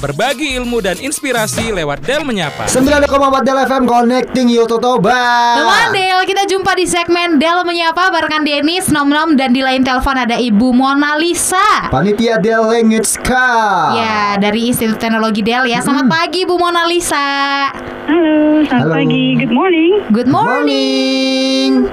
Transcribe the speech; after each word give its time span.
Berbagi 0.00 0.56
ilmu 0.56 0.80
dan 0.80 0.96
inspirasi 0.96 1.76
lewat 1.76 2.00
Del 2.00 2.24
Menyapa. 2.24 2.64
9,4 2.72 3.44
Del 3.44 3.58
FM 3.68 3.84
Connecting 3.84 4.48
You 4.48 4.64
to 4.64 4.80
Toba. 4.80 5.12
Teman 5.60 5.92
Del, 5.92 6.24
kita 6.24 6.48
jumpa 6.48 6.72
di 6.72 6.88
segmen 6.88 7.36
Del 7.36 7.60
Menyapa 7.68 8.08
barengan 8.08 8.40
Denis, 8.40 8.88
Nom 8.88 9.12
Nom 9.12 9.36
dan 9.36 9.52
di 9.52 9.60
lain 9.60 9.84
telepon 9.84 10.16
ada 10.16 10.40
Ibu 10.40 10.72
Mona 10.72 11.20
Lisa. 11.20 11.92
Panitia 11.92 12.40
Del 12.40 12.64
Language 12.64 13.20
Cup. 13.20 14.00
Ya, 14.00 14.40
dari 14.40 14.72
Institut 14.72 14.96
Teknologi 14.96 15.44
Del 15.44 15.68
ya. 15.68 15.84
Selamat 15.84 16.08
pagi 16.08 16.48
Bu 16.48 16.56
Mona 16.56 16.88
Lisa. 16.88 17.68
Halo, 18.08 18.64
selamat 18.64 18.88
Halo. 18.88 18.94
pagi. 19.04 19.24
Good 19.36 19.52
morning. 19.52 19.90
Good 20.08 20.30
morning. 20.32 21.92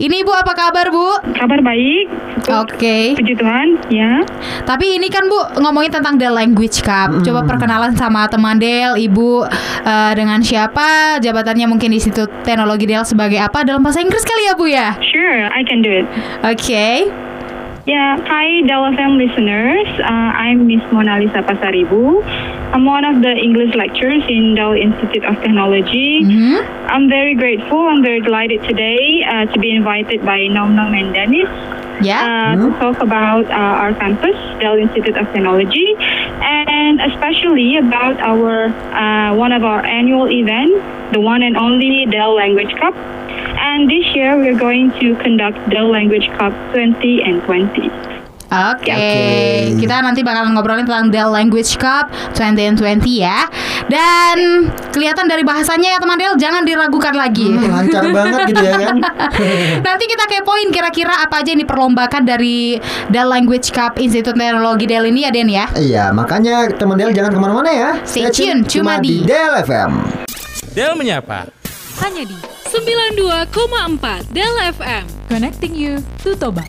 Ini 0.00 0.24
Bu 0.24 0.32
apa 0.32 0.56
kabar 0.56 0.88
Bu? 0.88 1.12
Kabar 1.36 1.60
baik. 1.60 2.08
Oke. 2.48 3.12
Puji 3.20 3.36
Tuhan, 3.36 3.76
ya. 3.92 4.24
Tapi 4.64 4.96
ini 4.96 5.12
kan 5.12 5.28
Bu 5.28 5.60
ngomongin 5.60 5.92
tentang 5.92 6.16
Del 6.16 6.32
Language 6.32 6.80
Cup. 6.80 7.20
Coba 7.20 7.44
perkenalan 7.44 7.92
sama 7.92 8.24
teman 8.24 8.56
Del, 8.56 8.96
Ibu 8.96 9.44
eh, 9.84 10.12
dengan 10.16 10.40
siapa? 10.40 11.20
Jabatannya 11.20 11.68
mungkin 11.68 11.92
di 11.92 12.00
Institut 12.00 12.32
Teknologi 12.48 12.88
Del 12.88 13.04
sebagai 13.04 13.36
apa? 13.44 13.60
Dalam 13.60 13.84
bahasa 13.84 14.00
Inggris 14.00 14.24
kali 14.24 14.48
ya 14.48 14.56
Bu 14.56 14.72
ya? 14.72 14.96
Sure, 15.04 15.52
I 15.52 15.60
can 15.68 15.84
do 15.84 15.92
it. 15.92 16.08
Oke. 16.48 17.12
Yeah, 17.86 18.18
hi 18.28 18.60
Delfam 18.68 19.16
listeners. 19.16 19.88
Uh, 19.98 20.30
I'm 20.36 20.66
Miss 20.66 20.82
Mona 20.92 21.18
Lisa 21.18 21.40
Pasaribu. 21.42 22.20
I'm 22.76 22.84
one 22.84 23.04
of 23.04 23.22
the 23.22 23.32
English 23.32 23.74
lecturers 23.74 24.22
in 24.28 24.54
Dell 24.54 24.72
Institute 24.76 25.24
of 25.24 25.40
Technology. 25.40 26.20
Mhm. 26.22 26.60
I'm 26.92 27.08
very 27.08 27.34
grateful. 27.34 27.80
I'm 27.88 28.02
very 28.04 28.20
delighted 28.20 28.62
today 28.68 29.24
uh, 29.24 29.46
to 29.48 29.56
be 29.58 29.72
invited 29.74 30.22
by 30.24 30.46
Nom 30.46 30.76
Nom 30.76 30.92
and 30.92 31.10
Dennis 31.16 31.48
Ya. 32.04 32.20
uh, 32.20 32.52
to 32.60 32.68
talk 32.78 33.00
about 33.00 33.48
uh, 33.48 33.80
our 33.82 33.92
campus, 33.96 34.36
Dell 34.60 34.76
Institute 34.76 35.16
of 35.16 35.26
Technology, 35.32 35.96
and 36.44 37.00
especially 37.10 37.80
about 37.80 38.20
our 38.20 38.68
uh, 38.92 39.32
one 39.34 39.52
of 39.56 39.64
our 39.64 39.80
annual 39.84 40.28
event, 40.28 40.76
the 41.16 41.20
one 41.20 41.42
and 41.42 41.56
only 41.56 42.04
Dell 42.12 42.36
Language 42.36 42.76
Cup. 42.76 42.92
And 43.70 43.86
this 43.86 44.02
year 44.12 44.34
we're 44.34 44.58
going 44.58 44.90
to 44.98 45.14
conduct 45.22 45.54
Dell 45.70 45.86
Language 45.86 46.26
Cup 46.34 46.50
20 46.74 47.22
and 47.22 47.38
20. 47.46 47.86
Oke, 48.50 48.90
Oke. 48.90 49.78
kita 49.78 50.02
nanti 50.02 50.26
bakalan 50.26 50.58
ngobrolin 50.58 50.82
tentang 50.82 51.06
Dell 51.06 51.30
Language 51.30 51.78
Cup 51.78 52.10
2020 52.34 52.82
ya. 53.14 53.46
Dan 53.86 54.66
kelihatan 54.90 55.30
dari 55.30 55.46
bahasanya 55.46 55.94
ya 55.94 55.98
teman 56.02 56.18
Del, 56.18 56.34
jangan 56.34 56.66
diragukan 56.66 57.14
lagi. 57.14 57.46
Hmm, 57.46 57.70
lancar 57.70 58.10
banget 58.18 58.50
gitu 58.50 58.58
ya 58.58 58.74
kan. 58.82 58.96
Nanti 59.86 60.04
kita 60.04 60.24
kepoin 60.26 60.74
kira-kira 60.74 61.14
apa 61.22 61.46
aja 61.46 61.54
yang 61.54 61.62
diperlombakan 61.62 62.26
dari 62.26 62.74
Dell 63.06 63.30
Language 63.30 63.70
Cup 63.70 64.02
Institut 64.02 64.34
Teknologi 64.34 64.90
Dell 64.90 65.06
ini 65.06 65.22
ya 65.22 65.30
Den 65.30 65.46
ya. 65.46 65.70
Iya, 65.78 66.04
makanya 66.10 66.74
teman 66.74 66.98
Del 66.98 67.14
jangan 67.14 67.30
ke 67.30 67.38
mana-mana 67.38 67.70
ya. 67.70 67.90
Stay 68.02 68.26
tune, 68.34 68.66
cuma 68.66 68.98
di- 68.98 69.22
Del 69.22 69.62
FM. 69.62 69.90
Del 70.74 70.98
Menyapa. 70.98 71.46
hanya 72.00 72.24
di 72.26 72.34
92,4 72.70 74.30
Del 74.30 74.54
FM. 74.70 75.02
Connecting 75.26 75.74
you 75.74 75.98
to 76.22 76.38
Toba. 76.38 76.62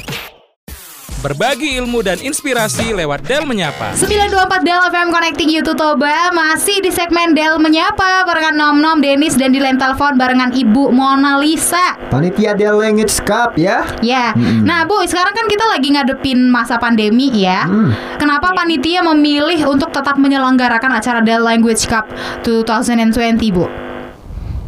Berbagi 1.22 1.78
ilmu 1.78 2.02
dan 2.02 2.18
inspirasi 2.18 2.90
lewat 2.98 3.22
Del 3.30 3.46
Menyapa. 3.46 3.94
924 3.94 4.66
Del 4.66 4.82
FM 4.90 5.14
Connecting 5.14 5.54
You 5.54 5.62
to 5.62 5.78
Toba 5.78 6.34
Masih 6.34 6.82
di 6.82 6.90
segmen 6.90 7.38
Del 7.38 7.62
Menyapa 7.62 8.26
Barengan 8.26 8.58
Nom 8.58 8.82
Nom, 8.82 8.98
Denis 8.98 9.38
dan 9.38 9.54
di 9.54 9.62
lain 9.62 9.78
telepon 9.78 10.18
Barengan 10.18 10.50
Ibu 10.50 10.90
Mona 10.90 11.38
Lisa 11.38 11.94
Panitia 12.10 12.58
Del 12.58 12.82
Language 12.82 13.22
Cup 13.22 13.54
ya. 13.54 13.86
Ya, 14.02 14.34
Mm-mm. 14.34 14.66
nah 14.66 14.82
Bu, 14.90 15.06
sekarang 15.06 15.38
kan 15.38 15.46
kita 15.46 15.70
lagi 15.70 15.94
ngadepin 15.94 16.50
masa 16.50 16.82
pandemi 16.82 17.30
ya. 17.30 17.70
Hmm. 17.70 17.94
Kenapa 18.18 18.58
panitia 18.58 19.06
memilih 19.06 19.70
untuk 19.70 19.94
tetap 19.94 20.18
menyelenggarakan 20.18 20.98
acara 20.98 21.22
Dell 21.22 21.46
Language 21.46 21.86
Cup 21.86 22.10
2020, 22.42 23.38
Bu? 23.54 23.70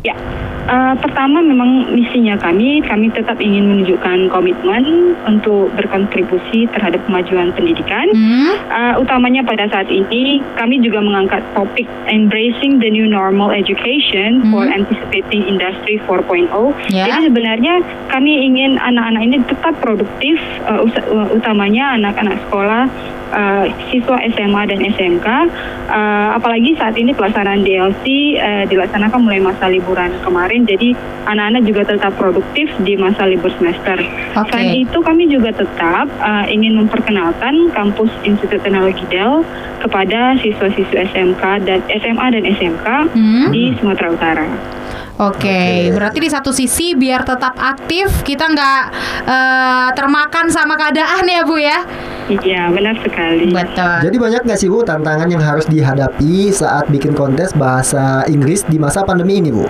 Ya, 0.05 0.13
uh, 0.67 0.93
pertama 0.99 1.39
memang 1.39 1.91
misinya 1.93 2.35
kami, 2.39 2.83
kami 2.83 3.09
tetap 3.11 3.39
ingin 3.39 3.67
menunjukkan 3.67 4.29
komitmen 4.29 5.15
untuk 5.27 5.71
berkontribusi 5.75 6.69
terhadap 6.71 7.01
kemajuan 7.07 7.51
pendidikan. 7.55 8.07
Hmm? 8.11 8.53
Uh, 8.69 8.93
utamanya 9.01 9.41
pada 9.43 9.67
saat 9.71 9.89
ini 9.89 10.43
kami 10.59 10.79
juga 10.83 11.01
mengangkat 11.01 11.41
topik 11.57 11.87
embracing 12.07 12.79
the 12.79 12.89
new 12.89 13.07
normal 13.07 13.49
education 13.51 14.43
for 14.51 14.63
Hmm. 14.63 14.85
anticipating 14.85 15.43
industry 15.49 15.99
4.0. 16.05 16.49
Ya. 16.91 17.09
Jadi 17.09 17.31
sebenarnya 17.31 17.83
kami 18.07 18.47
ingin 18.47 18.77
anak-anak 18.77 19.21
ini 19.23 19.37
tetap 19.49 19.73
produktif, 19.81 20.37
uh, 20.69 20.83
utamanya 21.33 21.97
anak-anak 21.97 22.37
sekolah, 22.47 22.85
uh, 23.33 23.65
siswa 23.89 24.17
SMA 24.29 24.61
dan 24.69 24.79
SMK. 24.85 25.27
Uh, 25.89 26.37
apalagi 26.37 26.77
saat 26.77 26.95
ini 26.95 27.11
pelaksanaan 27.11 27.65
DLC 27.65 28.37
uh, 28.37 28.63
dilaksanakan 28.69 29.19
mulai 29.25 29.41
masa 29.41 29.67
liburan 29.67 30.13
kemarin, 30.21 30.52
jadi 30.61 30.93
anak-anak 31.25 31.65
juga 31.65 31.81
tetap 31.89 32.13
produktif 32.13 32.69
di 32.85 32.93
masa 32.93 33.25
libur 33.25 33.49
semester. 33.57 33.97
Oke. 34.37 34.53
Selain 34.53 34.85
itu 34.85 34.97
kami 35.01 35.25
juga 35.25 35.49
tetap 35.49 36.05
uh, 36.21 36.45
ingin 36.45 36.77
memperkenalkan 36.77 37.73
kampus 37.73 38.13
Institut 38.21 38.61
Teknologi 38.61 39.01
Dell 39.09 39.41
kepada 39.81 40.37
siswa-siswa 40.37 41.09
SMK 41.09 41.43
dan 41.65 41.79
SMA 41.89 42.27
dan 42.29 42.43
SMK 42.45 42.87
Hmm? 43.13 43.49
di 43.49 43.73
Sumatera 43.81 44.07
Utara. 44.13 44.47
Oke, 45.13 45.93
berarti 45.93 46.17
di 46.17 46.25
satu 46.25 46.49
sisi 46.49 46.97
biar 46.97 47.21
tetap 47.21 47.53
aktif, 47.53 48.25
kita 48.25 48.49
nggak 48.49 48.83
eh, 49.29 49.87
termakan 49.93 50.49
sama 50.49 50.73
keadaan 50.73 51.29
ya, 51.29 51.45
Bu 51.45 51.61
ya? 51.61 51.85
Iya, 52.33 52.73
benar 52.73 52.97
sekali. 52.97 53.53
Betul. 53.53 54.09
Jadi 54.09 54.17
banyak 54.17 54.41
nggak 54.41 54.57
sih 54.57 54.73
Bu 54.73 54.81
tantangan 54.81 55.29
yang 55.29 55.43
harus 55.43 55.69
dihadapi 55.69 56.49
saat 56.49 56.89
bikin 56.89 57.13
kontes 57.13 57.53
bahasa 57.53 58.25
Inggris 58.25 58.65
di 58.65 58.81
masa 58.81 59.05
pandemi 59.05 59.37
ini 59.37 59.53
Bu? 59.53 59.69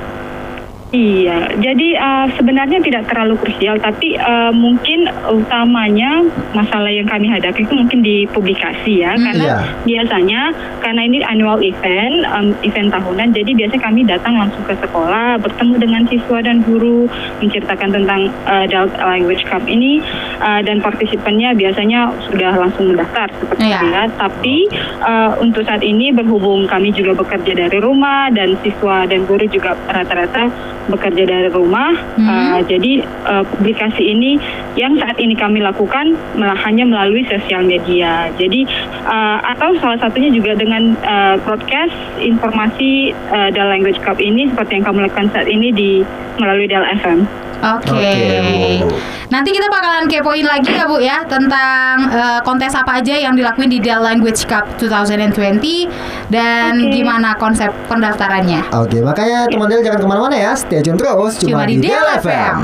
Iya, 0.94 1.50
jadi 1.58 1.98
uh, 1.98 2.30
sebenarnya 2.38 2.78
tidak 2.78 3.10
terlalu 3.10 3.34
krusial, 3.42 3.82
tapi 3.82 4.14
uh, 4.14 4.54
mungkin 4.54 5.10
utamanya 5.26 6.22
masalah 6.54 6.94
yang 6.94 7.10
kami 7.10 7.26
hadapi 7.34 7.66
itu 7.66 7.74
mungkin 7.74 8.06
di 8.06 8.30
publikasi 8.30 9.02
ya, 9.02 9.18
Hmm, 9.18 9.26
karena 9.26 9.42
iya. 9.42 9.58
biasanya 9.90 10.42
karena 10.86 11.02
ini 11.02 11.26
annual 11.26 11.58
event, 11.66 12.30
um, 12.30 12.54
event 12.62 12.94
tahunan, 12.94 13.34
jadi 13.34 13.52
biasanya 13.58 13.82
kami 13.90 14.06
datang 14.06 14.38
langsung 14.38 14.62
ke 14.70 14.78
sekolah, 14.86 15.42
bertemu 15.42 15.74
dengan 15.82 16.06
siswa 16.06 16.38
dan 16.46 16.62
guru, 16.62 17.10
menceritakan 17.42 17.90
tentang 17.90 18.30
uh, 18.46 18.70
Delta 18.70 19.02
Language 19.02 19.50
Cup 19.50 19.66
ini, 19.66 19.98
uh, 20.46 20.62
dan 20.62 20.78
partisipannya 20.78 21.58
biasanya 21.58 22.14
sudah 22.30 22.54
langsung 22.54 22.94
mendaftar 22.94 23.34
seperti 23.42 23.66
Iya. 23.66 23.82
terlihat. 23.82 24.10
Tapi 24.22 24.70
uh, 25.02 25.42
untuk 25.42 25.66
saat 25.66 25.82
ini 25.82 26.14
berhubung 26.14 26.70
kami 26.70 26.94
juga 26.94 27.18
bekerja 27.18 27.66
dari 27.66 27.82
rumah 27.82 28.30
dan 28.30 28.54
siswa 28.62 29.10
dan 29.10 29.26
guru 29.26 29.50
juga 29.50 29.74
rata-rata 29.90 30.54
bekerja 30.90 31.24
dari 31.24 31.50
rumah, 31.52 31.96
Hmm. 32.16 32.28
uh, 32.30 32.60
jadi 32.66 33.04
uh, 33.26 33.44
publikasi 33.44 34.04
ini 34.14 34.38
yang 34.78 34.98
saat 35.00 35.18
ini 35.18 35.34
kami 35.34 35.64
lakukan 35.64 36.16
hanya 36.38 36.84
melalui 36.86 37.26
sosial 37.26 37.66
media. 37.66 38.30
Jadi 38.36 38.66
uh, 39.06 39.40
atau 39.44 39.76
salah 39.80 40.00
satunya 40.00 40.30
juga 40.30 40.58
dengan 40.58 40.96
uh, 41.04 41.36
broadcast 41.42 41.94
informasi 42.20 43.14
uh, 43.34 43.50
Dell 43.54 43.70
Language 43.70 44.00
Cup 44.02 44.20
ini 44.20 44.50
seperti 44.50 44.82
yang 44.82 44.86
kami 44.86 45.00
lakukan 45.06 45.30
saat 45.34 45.48
ini 45.50 45.70
di 45.74 45.92
melalui 46.38 46.66
Dell 46.70 46.86
FM. 46.86 47.43
Oke. 47.64 47.96
Oke, 47.96 48.84
Bu. 48.84 49.00
Nanti 49.32 49.50
kita 49.56 49.72
bakalan 49.72 50.06
kepoin 50.12 50.44
lagi 50.44 50.70
ya 50.76 50.86
Bu 50.86 51.00
ya 51.00 51.24
tentang 51.24 51.96
eh, 52.12 52.40
kontes 52.44 52.76
apa 52.76 53.00
aja 53.00 53.16
yang 53.16 53.34
dilakuin 53.34 53.72
di 53.72 53.80
Dell 53.80 54.04
Language 54.04 54.44
Cup 54.44 54.68
2020 54.78 55.88
dan 56.28 56.76
Oke. 56.76 56.92
gimana 56.92 57.40
konsep 57.40 57.72
pendaftarannya. 57.88 58.68
Oke, 58.76 59.00
makanya 59.00 59.48
teman 59.48 59.72
Del 59.72 59.80
jangan 59.80 60.00
ke 60.04 60.08
mana-mana 60.08 60.36
ya. 60.36 60.52
Stay 60.60 60.84
tune 60.84 61.00
terus 61.00 61.40
cuma, 61.40 61.64
di 61.64 61.80
Del 61.80 62.06
FM. 62.20 62.56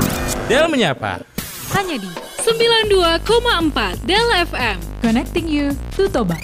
Del 0.52 0.66
Menyapa. 0.68 1.24
Hanya 1.72 1.96
di 1.96 2.10
92,4 2.44 4.04
Del 4.04 4.28
FM. 4.44 4.76
Connecting 5.00 5.48
you 5.48 5.72
to 5.96 6.12
Toba. 6.12 6.36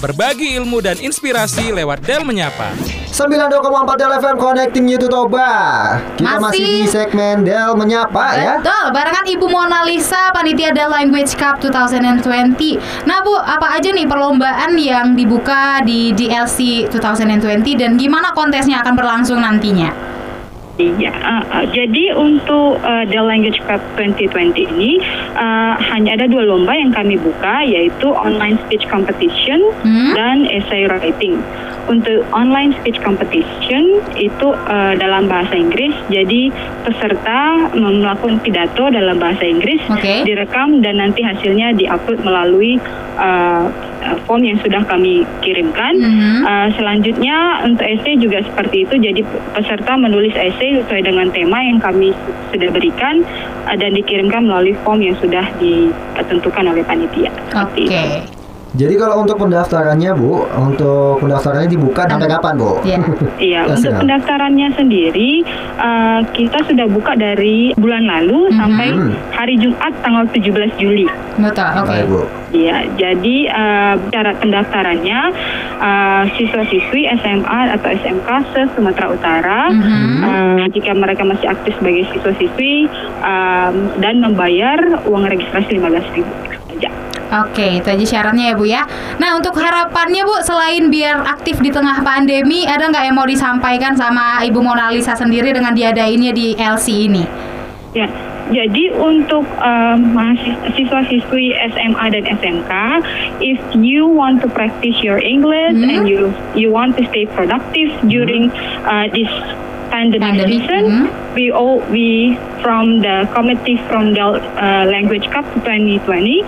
Berbagi 0.00 0.56
ilmu 0.56 0.80
dan 0.80 0.96
inspirasi 1.00 1.72
lewat 1.72 2.00
Del 2.04 2.24
Menyapa. 2.24 2.72
92,4 3.16 3.96
Del 3.96 4.12
FM 4.20 4.36
Connecting 4.36 4.84
You 4.92 5.00
to 5.00 5.08
Toba. 5.08 5.48
Kita 6.20 6.36
masih, 6.36 6.52
Masih. 6.52 6.68
di 6.68 6.84
segmen 6.84 7.48
Del 7.48 7.72
menyapa 7.72 8.36
ya. 8.36 8.60
Betul, 8.60 8.92
barengan 8.92 9.24
Ibu 9.24 9.46
Mona 9.48 9.88
Lisa, 9.88 10.28
panitia 10.36 10.68
Dell 10.76 10.92
Language 10.92 11.32
Cup 11.32 11.56
2020. 11.56 12.76
Nah 13.08 13.24
Bu, 13.24 13.32
apa 13.40 13.80
aja 13.80 13.88
nih 13.88 14.04
perlombaan 14.04 14.76
yang 14.76 15.16
dibuka 15.16 15.80
di 15.80 16.12
DLC 16.12 16.92
2020 16.92 17.80
dan 17.80 17.96
gimana 17.96 18.36
kontesnya 18.36 18.84
akan 18.84 18.92
berlangsung 18.92 19.40
nantinya? 19.40 20.15
Iya, 20.76 21.08
uh, 21.08 21.40
uh, 21.48 21.64
jadi 21.72 22.12
untuk 22.12 22.76
uh, 22.84 23.04
The 23.08 23.20
Language 23.24 23.64
Cup 23.64 23.80
2020 23.96 24.52
ini 24.76 25.00
uh, 25.32 25.72
hanya 25.80 26.20
ada 26.20 26.28
dua 26.28 26.44
lomba 26.44 26.76
yang 26.76 26.92
kami 26.92 27.16
buka 27.16 27.64
yaitu 27.64 28.12
online 28.12 28.60
speech 28.68 28.84
competition 28.86 29.72
Hmm? 29.80 30.12
dan 30.12 30.36
essay 30.46 30.84
writing. 30.84 31.40
Untuk 31.86 32.26
online 32.34 32.74
speech 32.82 32.98
competition 32.98 34.02
itu 34.18 34.48
uh, 34.50 34.92
dalam 34.98 35.30
bahasa 35.30 35.54
Inggris, 35.54 35.94
jadi 36.10 36.50
peserta 36.82 37.70
melakukan 37.72 38.42
pidato 38.42 38.90
dalam 38.90 39.16
bahasa 39.16 39.46
Inggris, 39.46 39.78
Oke. 39.86 40.26
direkam 40.26 40.82
dan 40.82 40.98
nanti 40.98 41.22
hasilnya 41.22 41.72
diupload 41.72 42.26
melalui 42.26 42.82
uh, 43.16 43.70
form 44.26 44.42
yang 44.42 44.58
sudah 44.58 44.82
kami 44.82 45.22
kirimkan. 45.40 45.94
Mhm. 45.94 46.42
Uh, 46.42 46.68
selanjutnya 46.74 47.62
untuk 47.62 47.86
essay 47.86 48.18
juga 48.18 48.42
seperti 48.42 48.82
itu. 48.82 48.94
Jadi 48.98 49.22
peserta 49.54 49.94
menulis 49.94 50.34
essay 50.34 50.65
sesuai 50.74 51.02
dengan 51.06 51.28
tema 51.30 51.58
yang 51.62 51.78
kami 51.78 52.10
su- 52.10 52.36
sudah 52.54 52.68
berikan 52.74 53.22
uh, 53.70 53.76
dan 53.78 53.94
dikirimkan 53.94 54.48
melalui 54.48 54.74
form 54.82 55.04
yang 55.04 55.14
sudah 55.22 55.44
ditentukan 55.62 56.64
oleh 56.66 56.82
panitia. 56.82 57.30
Oke. 57.54 57.86
itu. 57.86 58.35
Jadi 58.76 58.94
kalau 58.94 59.24
untuk 59.24 59.36
pendaftarannya 59.38 60.12
Bu, 60.12 60.44
untuk 60.52 61.18
pendaftarannya 61.18 61.64
dibuka 61.66 62.04
sampai 62.04 62.28
kapan 62.28 62.54
Bu? 62.54 62.70
Iya. 62.82 62.98
Iya, 63.38 63.58
Ya, 63.58 63.60
untuk 63.66 63.88
siap. 63.88 64.00
pendaftarannya 64.00 64.68
sendiri 64.70 65.30
uh, 65.76 66.20
kita 66.30 66.58
sudah 66.62 66.86
buka 66.86 67.12
dari 67.14 67.72
bulan 67.74 68.04
lalu 68.04 68.46
Mhm. 68.46 68.54
sampai 68.54 68.88
hari 69.30 69.54
Jumat 69.56 69.92
tanggal 70.00 70.24
17 70.28 70.76
Juli. 70.76 71.08
Betul. 71.36 71.68
Oke. 71.74 71.88
Baik 71.88 72.06
Bu. 72.06 72.20
Iya, 72.48 72.76
jadi 72.94 73.36
uh, 73.50 73.94
cara 74.08 74.32
pendaftarannya 74.34 75.20
uh, 75.78 76.22
siswa-siswi 76.32 77.04
SMA 77.16 77.60
atau 77.70 77.88
SMK 77.90 78.28
se 78.50 78.60
Sumatera 78.72 79.06
Utara 79.10 79.60
Mhm. 79.68 80.16
uh, 80.20 80.64
jika 80.70 80.92
mereka 80.92 81.22
masih 81.22 81.46
aktif 81.46 81.72
sebagai 81.76 82.04
siswa-siswi 82.10 82.88
um, 83.20 83.74
dan 83.96 84.20
membayar 84.20 84.78
uang 85.04 85.24
registrasi 85.24 85.76
15.000 85.76 86.24
saja. 86.24 86.55
Oke, 87.26 87.82
itu 87.82 87.88
aja 87.90 88.06
syaratnya 88.06 88.52
ya 88.52 88.54
Bu 88.54 88.64
ya. 88.70 88.82
Nah 89.18 89.34
untuk 89.34 89.58
harapannya 89.58 90.22
Bu, 90.22 90.38
selain 90.46 90.86
biar 90.86 91.26
aktif 91.26 91.58
di 91.58 91.74
tengah 91.74 91.98
pandemi, 92.06 92.62
ada 92.66 92.86
nggak 92.86 93.04
yang 93.10 93.16
mau 93.18 93.26
disampaikan 93.26 93.98
sama 93.98 94.46
Ibu 94.46 94.62
Mona 94.62 94.94
Lisa 94.94 95.18
sendiri 95.18 95.50
dengan 95.50 95.74
diadainnya 95.74 96.30
di 96.30 96.54
LC 96.54 96.86
ini? 97.10 97.24
Ya, 97.96 98.06
jadi 98.52 98.94
untuk 98.94 99.42
um, 99.58 100.14
siswa-siswi 100.76 101.56
SMA 101.74 102.04
dan 102.14 102.24
SMK, 102.28 102.72
if 103.42 103.58
you 103.74 104.06
want 104.06 104.38
to 104.44 104.48
practice 104.52 104.94
your 105.02 105.18
English 105.18 105.74
Hmm. 105.74 105.90
and 105.90 106.06
you 106.06 106.30
you 106.54 106.70
want 106.70 106.94
to 106.94 107.02
stay 107.10 107.26
productive 107.26 107.90
during 108.06 108.54
uh, 108.86 109.10
this 109.10 109.26
pandemic, 109.90 110.22
Pandemic, 110.22 110.60
season, 110.62 111.06
hmm. 111.06 111.34
we 111.34 111.50
all 111.50 111.80
we 111.90 112.36
from 112.62 113.00
the 113.00 113.28
committee 113.34 113.76
from 113.88 114.14
the 114.14 114.22
uh, 114.22 114.84
Language 114.86 115.30
Cup 115.30 115.44
2020 115.62 116.42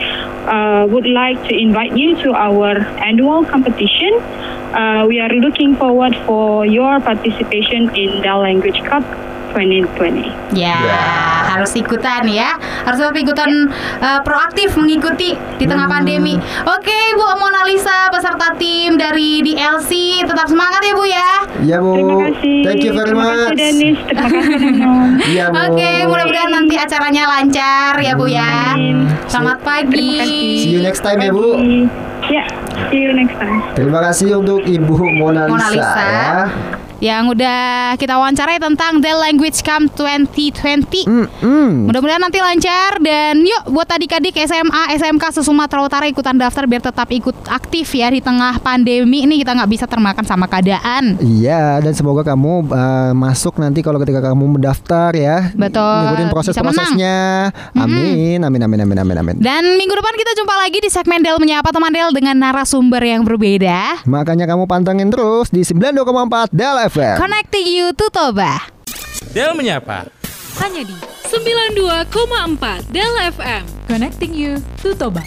uh, 0.48 0.86
would 0.90 1.06
like 1.06 1.38
to 1.48 1.54
invite 1.54 1.96
you 1.96 2.16
to 2.22 2.32
our 2.32 2.78
annual 3.02 3.44
competition. 3.44 4.14
Uh, 4.74 5.04
we 5.06 5.20
are 5.20 5.30
looking 5.30 5.76
forward 5.76 6.14
for 6.26 6.66
your 6.66 7.00
participation 7.00 7.94
in 7.94 8.20
the 8.22 8.34
Language 8.34 8.82
Cup 8.84 9.04
2020. 9.52 10.28
Ya, 10.56 10.76
Ya. 10.76 11.00
harus 11.56 11.72
ikutan 11.74 12.28
ya. 12.28 12.56
Harus 12.84 13.00
tetap 13.00 13.16
ikutan 13.16 13.72
uh, 14.00 14.20
proaktif 14.22 14.76
mengikuti 14.76 15.34
di 15.34 15.64
tengah 15.64 15.88
pandemi. 15.88 16.36
Oke, 16.68 16.98
Bu 17.16 17.24
Mona 17.40 17.64
Lisa 17.64 18.12
beserta 18.12 18.54
tim 18.60 19.00
dari 19.00 19.40
DLC 19.42 20.22
tetap 20.24 20.46
semangat. 20.46 20.77
Iya 21.68 21.78
Bu. 21.78 21.92
Terima 21.92 22.16
kasih. 22.24 22.56
Thank 22.64 22.80
you 22.80 22.92
very 22.94 23.04
Terima 23.06 23.22
much. 23.22 23.36
kasih 23.36 23.56
Dennis. 23.60 23.96
Terima 24.00 24.24
kasih. 24.24 24.72
Iya 25.28 25.44
Bu. 25.52 25.56
Oke, 25.60 25.90
mudah-mudahan 26.08 26.50
nanti 26.50 26.74
acaranya 26.74 27.22
lancar 27.28 27.92
ya 28.00 28.12
Bu 28.16 28.24
ya. 28.24 28.50
Amin. 28.72 29.04
Selamat 29.28 29.60
Terima 29.60 29.68
pagi. 29.84 30.08
kasih. 30.16 30.48
See 30.64 30.72
you 30.72 30.80
next 30.80 31.04
time 31.04 31.20
ya 31.20 31.28
Bu. 31.28 31.46
Ya, 32.28 32.44
see 32.88 33.00
you 33.04 33.12
next 33.12 33.36
time. 33.36 33.60
Terima 33.72 34.00
kasih 34.02 34.40
untuk 34.40 34.64
Ibu 34.64 34.94
Mona 35.12 35.44
Lisa, 35.44 35.52
Mona 35.52 35.68
Lisa. 35.70 35.92
ya. 36.00 36.40
Yang 36.98 37.38
udah 37.38 37.94
kita 37.94 38.18
wawancarai 38.18 38.58
tentang 38.58 38.98
The 38.98 39.14
Language 39.14 39.62
Camp 39.62 39.94
2020. 39.94 41.06
Mm-mm. 41.06 41.86
Mudah-mudahan 41.86 42.18
nanti 42.18 42.42
lancar 42.42 42.98
dan 42.98 43.46
yuk 43.46 43.70
buat 43.70 43.86
adik-adik 43.86 44.34
SMA, 44.42 44.98
SMK 44.98 45.30
se 45.30 45.46
Sumatera 45.46 45.86
Utara 45.86 46.10
ikutan 46.10 46.34
daftar 46.34 46.66
biar 46.66 46.82
tetap 46.82 47.06
ikut 47.14 47.34
aktif 47.46 47.94
ya 47.94 48.10
di 48.10 48.18
tengah 48.18 48.58
pandemi 48.58 49.22
ini 49.22 49.38
kita 49.38 49.54
nggak 49.54 49.70
bisa 49.70 49.86
termakan 49.86 50.26
sama 50.26 50.50
keadaan. 50.50 51.22
Iya, 51.22 51.78
dan 51.78 51.94
semoga 51.94 52.26
kamu 52.26 52.66
uh, 52.66 53.12
masuk 53.14 53.62
nanti 53.62 53.78
kalau 53.78 54.02
ketika 54.02 54.18
kamu 54.18 54.58
mendaftar 54.58 55.14
ya. 55.14 55.54
Betul, 55.54 56.02
Ikutin 56.10 56.28
proses-prosesnya. 56.34 57.18
Amin, 57.78 58.42
amin, 58.42 58.60
amin, 58.66 58.80
amin, 58.82 58.98
amin, 59.06 59.16
amin. 59.22 59.36
Dan 59.38 59.78
minggu 59.78 59.94
depan 59.94 60.14
kita 60.18 60.32
jumpa 60.34 60.54
lagi 60.66 60.78
di 60.82 60.90
segmen 60.90 61.22
Del 61.22 61.38
Menyapa 61.38 61.70
Teman 61.70 61.94
Del 61.94 62.10
dengan 62.10 62.34
narasumber 62.42 63.06
yang 63.06 63.22
berbeda. 63.22 64.02
Makanya 64.02 64.50
kamu 64.50 64.66
pantengin 64.66 65.14
terus 65.14 65.46
di 65.54 65.62
92,4 65.62 66.50
Del 66.50 66.87
FM. 66.88 67.16
Connecting 67.20 67.66
you 67.68 67.92
to 67.92 68.04
Toba. 68.08 68.64
Del 69.36 69.52
menyapa. 69.52 70.08
Hanya 70.58 70.82
di 70.88 70.94
92,4 71.28 72.88
Del 72.88 73.12
FM. 73.28 73.62
Connecting 73.86 74.32
you 74.32 74.56
to 74.80 74.96
Toba. 74.96 75.20